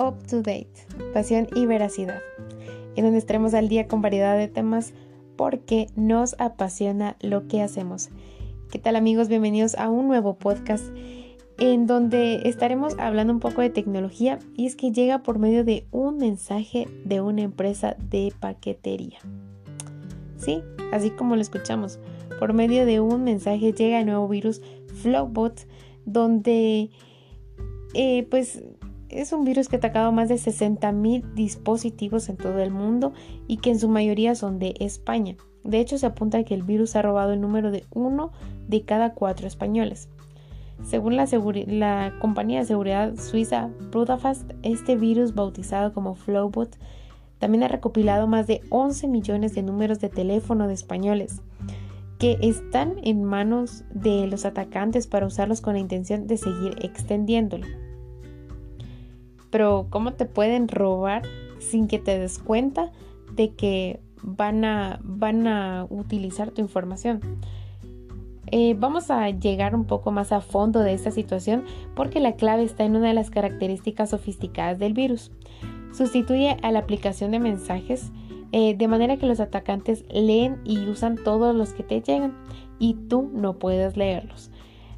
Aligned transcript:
to 0.00 0.40
Date, 0.40 0.72
pasión 1.12 1.46
y 1.54 1.66
veracidad, 1.66 2.22
en 2.96 3.04
donde 3.04 3.18
estaremos 3.18 3.52
al 3.52 3.68
día 3.68 3.86
con 3.86 4.00
variedad 4.00 4.36
de 4.38 4.48
temas 4.48 4.94
porque 5.36 5.88
nos 5.94 6.34
apasiona 6.38 7.16
lo 7.20 7.46
que 7.48 7.60
hacemos. 7.60 8.08
¿Qué 8.70 8.78
tal 8.78 8.96
amigos? 8.96 9.28
Bienvenidos 9.28 9.74
a 9.74 9.90
un 9.90 10.08
nuevo 10.08 10.38
podcast 10.38 10.84
en 11.58 11.86
donde 11.86 12.48
estaremos 12.48 12.98
hablando 12.98 13.34
un 13.34 13.40
poco 13.40 13.60
de 13.60 13.68
tecnología 13.68 14.38
y 14.56 14.64
es 14.64 14.74
que 14.74 14.90
llega 14.90 15.22
por 15.22 15.38
medio 15.38 15.64
de 15.64 15.86
un 15.90 16.16
mensaje 16.16 16.88
de 17.04 17.20
una 17.20 17.42
empresa 17.42 17.94
de 17.98 18.32
paquetería. 18.40 19.18
Sí, 20.38 20.62
así 20.92 21.10
como 21.10 21.36
lo 21.36 21.42
escuchamos, 21.42 21.98
por 22.38 22.54
medio 22.54 22.86
de 22.86 23.00
un 23.00 23.22
mensaje 23.22 23.74
llega 23.74 24.00
el 24.00 24.06
nuevo 24.06 24.26
virus 24.28 24.62
Flowbot 25.02 25.66
donde 26.06 26.88
eh, 27.92 28.26
pues 28.30 28.62
es 29.10 29.32
un 29.32 29.44
virus 29.44 29.68
que 29.68 29.76
ha 29.76 29.78
atacado 29.78 30.12
más 30.12 30.28
de 30.28 30.36
60.000 30.36 31.34
dispositivos 31.34 32.28
en 32.28 32.36
todo 32.36 32.58
el 32.60 32.70
mundo 32.70 33.12
y 33.46 33.58
que 33.58 33.70
en 33.70 33.78
su 33.78 33.88
mayoría 33.88 34.34
son 34.34 34.58
de 34.58 34.74
España. 34.80 35.36
De 35.64 35.78
hecho, 35.80 35.98
se 35.98 36.06
apunta 36.06 36.42
que 36.44 36.54
el 36.54 36.62
virus 36.62 36.96
ha 36.96 37.02
robado 37.02 37.32
el 37.32 37.40
número 37.40 37.70
de 37.70 37.84
uno 37.92 38.32
de 38.68 38.82
cada 38.82 39.14
cuatro 39.14 39.46
españoles. 39.46 40.08
Según 40.84 41.16
la, 41.16 42.12
compañía 42.20 42.60
de 42.60 42.66
seguridad 42.66 43.14
suiza 43.16 43.68
Prudafast, 43.90 44.50
este 44.62 44.96
virus 44.96 45.34
bautizado 45.34 45.92
como 45.92 46.14
Flowbot 46.14 46.78
también 47.38 47.64
ha 47.64 47.68
recopilado 47.68 48.26
más 48.26 48.46
de 48.46 48.62
11 48.70 49.08
millones 49.08 49.54
de 49.54 49.62
números 49.62 50.00
de 50.00 50.08
teléfono 50.08 50.68
de 50.68 50.74
españoles 50.74 51.42
que 52.18 52.38
están 52.42 52.96
en 53.02 53.24
manos 53.24 53.84
de 53.94 54.26
los 54.26 54.44
atacantes 54.44 55.06
para 55.06 55.26
usarlos 55.26 55.62
con 55.62 55.72
la 55.72 55.80
intención 55.80 56.26
de 56.26 56.36
seguir 56.36 56.76
extendiéndolo. 56.82 57.66
Pero 59.50 59.86
¿cómo 59.90 60.12
te 60.12 60.26
pueden 60.26 60.68
robar 60.68 61.22
sin 61.58 61.88
que 61.88 61.98
te 61.98 62.18
des 62.18 62.38
cuenta 62.38 62.92
de 63.34 63.50
que 63.50 64.00
van 64.22 64.64
a, 64.64 65.00
van 65.02 65.46
a 65.46 65.86
utilizar 65.90 66.50
tu 66.50 66.60
información? 66.60 67.20
Eh, 68.52 68.74
vamos 68.76 69.10
a 69.10 69.30
llegar 69.30 69.76
un 69.76 69.84
poco 69.84 70.10
más 70.10 70.32
a 70.32 70.40
fondo 70.40 70.80
de 70.80 70.92
esta 70.92 71.12
situación 71.12 71.64
porque 71.94 72.18
la 72.18 72.34
clave 72.34 72.64
está 72.64 72.84
en 72.84 72.96
una 72.96 73.08
de 73.08 73.14
las 73.14 73.30
características 73.30 74.10
sofisticadas 74.10 74.78
del 74.78 74.92
virus. 74.92 75.30
Sustituye 75.92 76.56
a 76.62 76.72
la 76.72 76.80
aplicación 76.80 77.30
de 77.30 77.38
mensajes 77.38 78.10
eh, 78.52 78.74
de 78.76 78.88
manera 78.88 79.16
que 79.16 79.26
los 79.26 79.38
atacantes 79.38 80.04
leen 80.10 80.60
y 80.64 80.78
usan 80.88 81.16
todos 81.16 81.54
los 81.54 81.72
que 81.72 81.84
te 81.84 82.00
llegan 82.00 82.34
y 82.80 82.94
tú 82.94 83.30
no 83.32 83.58
puedes 83.58 83.96
leerlos. 83.96 84.50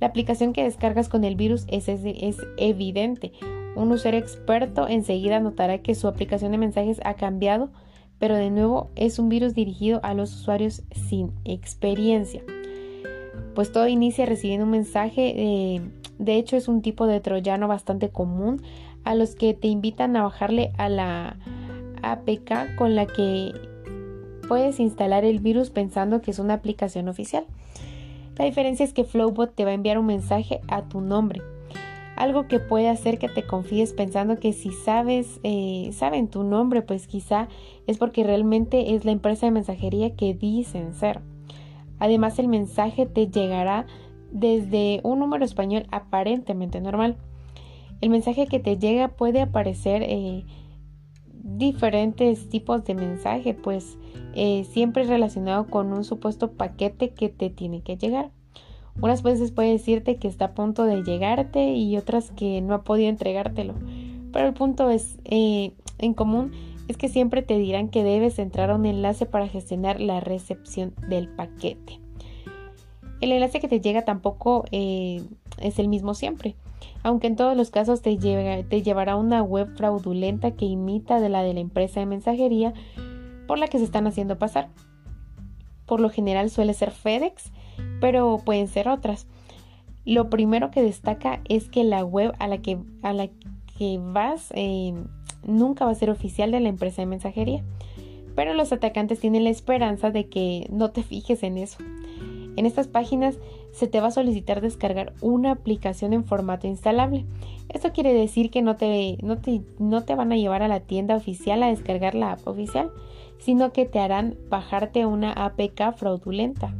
La 0.00 0.08
aplicación 0.08 0.52
que 0.52 0.64
descargas 0.64 1.08
con 1.08 1.24
el 1.24 1.36
virus 1.36 1.64
es, 1.68 1.88
es, 1.88 2.38
evidente. 2.56 3.32
Un 3.76 3.92
usuario 3.92 4.18
experto 4.18 4.88
enseguida 4.88 5.38
notará 5.38 5.78
que 5.78 5.94
su 5.94 6.08
aplicación 6.08 6.52
de 6.52 6.58
mensajes 6.58 6.98
ha 7.04 7.14
cambiado, 7.14 7.68
pero 8.18 8.34
de 8.34 8.50
nuevo 8.50 8.90
es 8.96 9.18
un 9.18 9.28
virus 9.28 9.54
dirigido 9.54 10.00
a 10.02 10.14
los 10.14 10.34
usuarios 10.34 10.82
sin 11.08 11.32
experiencia. 11.44 12.42
Pues 13.54 13.72
todo 13.72 13.86
inicia 13.86 14.24
recibiendo 14.24 14.64
un 14.64 14.70
mensaje, 14.70 15.34
eh, 15.36 15.82
de 16.18 16.36
hecho 16.36 16.56
es 16.56 16.68
un 16.68 16.80
tipo 16.80 17.06
de 17.06 17.20
troyano 17.20 17.68
bastante 17.68 18.08
común 18.08 18.62
a 19.04 19.14
los 19.14 19.34
que 19.34 19.52
te 19.52 19.68
invitan 19.68 20.16
a 20.16 20.22
bajarle 20.22 20.72
a 20.78 20.88
la 20.88 21.36
APK 22.02 22.76
con 22.76 22.96
la 22.96 23.06
que 23.06 23.52
puedes 24.48 24.80
instalar 24.80 25.24
el 25.24 25.40
virus 25.40 25.68
pensando 25.68 26.22
que 26.22 26.30
es 26.30 26.38
una 26.38 26.54
aplicación 26.54 27.08
oficial. 27.08 27.44
La 28.38 28.46
diferencia 28.46 28.84
es 28.84 28.94
que 28.94 29.04
Flowbot 29.04 29.54
te 29.54 29.64
va 29.64 29.70
a 29.70 29.74
enviar 29.74 29.98
un 29.98 30.06
mensaje 30.06 30.60
a 30.68 30.82
tu 30.82 31.00
nombre. 31.00 31.42
Algo 32.16 32.48
que 32.48 32.58
puede 32.58 32.88
hacer 32.88 33.18
que 33.18 33.28
te 33.28 33.46
confíes 33.46 33.92
pensando 33.92 34.38
que 34.40 34.54
si 34.54 34.72
sabes, 34.72 35.38
eh, 35.42 35.90
saben 35.92 36.28
tu 36.28 36.44
nombre, 36.44 36.80
pues 36.82 37.06
quizá 37.06 37.48
es 37.86 37.98
porque 37.98 38.24
realmente 38.24 38.94
es 38.94 39.04
la 39.04 39.12
empresa 39.12 39.46
de 39.46 39.52
mensajería 39.52 40.16
que 40.16 40.32
dicen 40.32 40.94
ser. 40.94 41.20
Además, 41.98 42.38
el 42.38 42.48
mensaje 42.48 43.06
te 43.06 43.28
llegará 43.28 43.86
desde 44.32 45.00
un 45.02 45.18
número 45.18 45.44
español 45.44 45.86
aparentemente 45.90 46.80
normal. 46.80 47.16
El 48.00 48.10
mensaje 48.10 48.46
que 48.46 48.60
te 48.60 48.78
llega 48.78 49.08
puede 49.08 49.40
aparecer 49.40 50.02
eh, 50.02 50.44
diferentes 51.32 52.48
tipos 52.48 52.84
de 52.84 52.94
mensaje, 52.94 53.54
pues 53.54 53.98
eh, 54.34 54.64
siempre 54.64 55.04
relacionado 55.04 55.66
con 55.66 55.92
un 55.92 56.04
supuesto 56.04 56.52
paquete 56.52 57.10
que 57.10 57.28
te 57.28 57.50
tiene 57.50 57.82
que 57.82 57.96
llegar. 57.96 58.30
Unas 59.00 59.22
veces 59.22 59.52
puede 59.52 59.72
decirte 59.72 60.16
que 60.16 60.28
está 60.28 60.46
a 60.46 60.54
punto 60.54 60.84
de 60.84 61.02
llegarte 61.02 61.74
y 61.74 61.96
otras 61.96 62.30
que 62.30 62.60
no 62.60 62.74
ha 62.74 62.82
podido 62.82 63.08
entregártelo. 63.08 63.74
Pero 64.32 64.48
el 64.48 64.54
punto 64.54 64.90
es, 64.90 65.18
eh, 65.24 65.72
en 65.98 66.14
común 66.14 66.52
es 66.88 66.96
que 66.96 67.08
siempre 67.08 67.42
te 67.42 67.58
dirán 67.58 67.88
que 67.88 68.04
debes 68.04 68.38
entrar 68.38 68.70
a 68.70 68.74
un 68.74 68.86
enlace 68.86 69.26
para 69.26 69.48
gestionar 69.48 70.00
la 70.00 70.20
recepción 70.20 70.94
del 71.08 71.28
paquete. 71.28 72.00
El 73.20 73.32
enlace 73.32 73.60
que 73.60 73.68
te 73.68 73.80
llega 73.80 74.04
tampoco 74.04 74.64
eh, 74.70 75.22
es 75.60 75.78
el 75.78 75.88
mismo 75.88 76.14
siempre 76.14 76.54
aunque 77.02 77.28
en 77.28 77.36
todos 77.36 77.56
los 77.56 77.70
casos 77.70 78.02
te, 78.02 78.16
te 78.16 78.82
llevará 78.82 79.12
a 79.12 79.16
una 79.16 79.40
web 79.40 79.76
fraudulenta 79.76 80.50
que 80.50 80.64
imita 80.64 81.20
de 81.20 81.28
la 81.28 81.42
de 81.42 81.54
la 81.54 81.60
empresa 81.60 82.00
de 82.00 82.06
mensajería 82.06 82.74
por 83.46 83.58
la 83.58 83.68
que 83.68 83.78
se 83.78 83.84
están 83.84 84.08
haciendo 84.08 84.40
pasar. 84.40 84.70
Por 85.86 86.00
lo 86.00 86.10
general 86.10 86.50
suele 86.50 86.74
ser 86.74 86.90
FedEx, 86.90 87.52
pero 88.00 88.38
pueden 88.44 88.68
ser 88.68 88.88
otras. 88.88 89.26
Lo 90.04 90.30
primero 90.30 90.70
que 90.70 90.82
destaca 90.82 91.40
es 91.48 91.68
que 91.68 91.84
la 91.84 92.04
web 92.04 92.32
a 92.38 92.46
la 92.46 92.58
que, 92.58 92.78
a 93.02 93.12
la 93.12 93.28
que 93.78 93.98
vas 94.00 94.52
eh, 94.54 94.94
nunca 95.44 95.84
va 95.84 95.90
a 95.90 95.96
ser 95.96 96.10
oficial 96.10 96.50
de 96.50 96.60
la 96.60 96.68
empresa 96.68 97.02
de 97.02 97.06
mensajería. 97.06 97.64
Pero 98.34 98.54
los 98.54 98.72
atacantes 98.72 99.18
tienen 99.18 99.44
la 99.44 99.50
esperanza 99.50 100.10
de 100.10 100.28
que 100.28 100.66
no 100.70 100.90
te 100.90 101.02
fijes 101.02 101.42
en 101.42 101.58
eso. 101.58 101.78
En 102.56 102.64
estas 102.64 102.88
páginas 102.88 103.38
se 103.72 103.86
te 103.86 104.00
va 104.00 104.08
a 104.08 104.12
solicitar 104.12 104.60
descargar 104.60 105.12
una 105.20 105.52
aplicación 105.52 106.12
en 106.12 106.24
formato 106.24 106.66
instalable. 106.66 107.26
Esto 107.68 107.92
quiere 107.92 108.14
decir 108.14 108.50
que 108.50 108.62
no 108.62 108.76
te, 108.76 109.18
no 109.22 109.38
te, 109.38 109.62
no 109.78 110.04
te 110.04 110.14
van 110.14 110.32
a 110.32 110.36
llevar 110.36 110.62
a 110.62 110.68
la 110.68 110.80
tienda 110.80 111.16
oficial 111.16 111.62
a 111.62 111.68
descargar 111.68 112.14
la 112.14 112.32
app 112.32 112.46
oficial, 112.46 112.90
sino 113.38 113.72
que 113.72 113.84
te 113.84 113.98
harán 113.98 114.36
bajarte 114.48 115.04
una 115.04 115.32
APK 115.32 115.96
fraudulenta. 115.96 116.74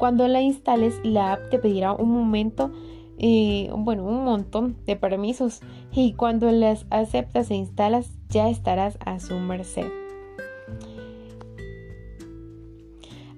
Cuando 0.00 0.26
la 0.28 0.40
instales, 0.40 0.98
la 1.04 1.34
app 1.34 1.50
te 1.50 1.58
pedirá 1.58 1.92
un 1.92 2.10
momento, 2.10 2.72
eh, 3.18 3.70
bueno, 3.76 4.02
un 4.04 4.24
montón 4.24 4.78
de 4.86 4.96
permisos 4.96 5.60
y 5.92 6.14
cuando 6.14 6.50
las 6.52 6.86
aceptas 6.88 7.50
e 7.50 7.56
instalas 7.56 8.10
ya 8.30 8.48
estarás 8.48 8.96
a 9.04 9.20
su 9.20 9.34
merced. 9.34 9.84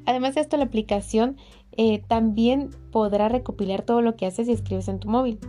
Además 0.06 0.36
de 0.36 0.42
esto, 0.42 0.56
la 0.56 0.62
aplicación 0.62 1.36
eh, 1.72 2.00
también 2.06 2.70
podrá 2.92 3.28
recopilar 3.28 3.82
todo 3.82 4.00
lo 4.00 4.14
que 4.14 4.26
haces 4.26 4.46
y 4.46 4.52
escribes 4.52 4.86
en 4.86 5.00
tu 5.00 5.08
móvil. 5.08 5.40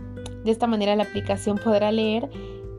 De 0.44 0.50
esta 0.50 0.66
manera, 0.66 0.96
la 0.96 1.04
aplicación 1.04 1.58
podrá 1.62 1.92
leer 1.92 2.28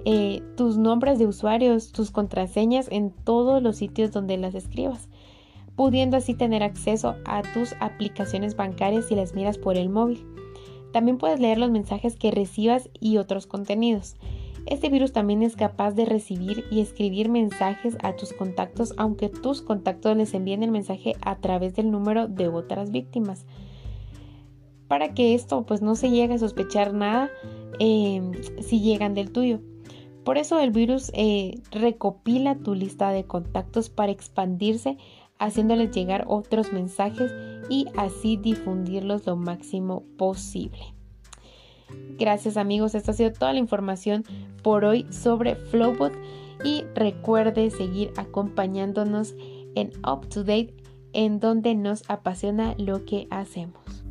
eh, 0.03 0.43
tus 0.57 0.77
nombres 0.77 1.19
de 1.19 1.25
usuarios, 1.25 1.93
tus 1.93 2.11
contraseñas 2.11 2.89
en 2.91 3.11
todos 3.11 3.63
los 3.63 3.77
sitios 3.77 4.11
donde 4.11 4.35
las 4.35 4.55
escribas, 4.55 5.07
pudiendo 5.75 6.17
así 6.17 6.33
tener 6.33 6.63
acceso 6.63 7.15
a 7.25 7.41
tus 7.41 7.75
aplicaciones 7.79 8.55
bancarias 8.55 9.05
si 9.05 9.15
las 9.15 9.33
miras 9.33 9.57
por 9.57 9.77
el 9.77 9.89
móvil. 9.89 10.25
También 10.91 11.17
puedes 11.17 11.39
leer 11.39 11.57
los 11.57 11.71
mensajes 11.71 12.15
que 12.15 12.31
recibas 12.31 12.89
y 12.99 13.17
otros 13.17 13.47
contenidos. 13.47 14.15
Este 14.65 14.89
virus 14.89 15.11
también 15.11 15.43
es 15.43 15.55
capaz 15.55 15.91
de 15.91 16.05
recibir 16.05 16.65
y 16.71 16.79
escribir 16.79 17.29
mensajes 17.29 17.97
a 18.01 18.15
tus 18.15 18.33
contactos 18.33 18.93
aunque 18.97 19.29
tus 19.29 19.61
contactos 19.61 20.17
les 20.17 20.33
envíen 20.33 20.63
el 20.63 20.71
mensaje 20.71 21.13
a 21.21 21.35
través 21.35 21.75
del 21.75 21.91
número 21.91 22.27
de 22.27 22.47
otras 22.47 22.91
víctimas. 22.91 23.45
Para 24.87 25.13
que 25.13 25.35
esto 25.35 25.65
pues 25.65 25.81
no 25.81 25.95
se 25.95 26.09
llegue 26.09 26.35
a 26.35 26.39
sospechar 26.39 26.93
nada 26.93 27.29
em, 27.79 28.31
si 28.61 28.79
llegan 28.79 29.13
del 29.13 29.31
tuyo. 29.31 29.59
Por 30.23 30.39
eso 30.39 30.59
el 30.59 30.71
virus 30.71 31.11
eh, 31.13 31.61
recopila 31.69 32.55
tu 32.55 32.73
lista 32.73 33.11
de 33.11 33.25
contactos 33.25 33.89
para 33.89 34.11
expandirse 34.11 34.97
haciéndoles 35.39 35.91
llegar 35.91 36.25
otros 36.27 36.71
mensajes 36.73 37.31
y 37.69 37.87
así 37.97 38.37
difundirlos 38.37 39.25
lo 39.25 39.35
máximo 39.35 40.03
posible. 40.17 40.93
Gracias 42.17 42.57
amigos, 42.57 42.95
esta 42.95 43.11
ha 43.11 43.13
sido 43.13 43.31
toda 43.31 43.53
la 43.53 43.59
información 43.59 44.23
por 44.63 44.85
hoy 44.85 45.05
sobre 45.11 45.55
Flowbot 45.55 46.13
y 46.63 46.83
recuerde 46.95 47.69
seguir 47.69 48.11
acompañándonos 48.17 49.35
en 49.75 49.91
Up 50.07 50.27
to 50.29 50.43
Date 50.43 50.73
en 51.13 51.39
donde 51.39 51.75
nos 51.75 52.09
apasiona 52.09 52.75
lo 52.77 53.05
que 53.05 53.27
hacemos. 53.29 54.04